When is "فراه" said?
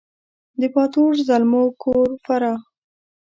2.23-2.59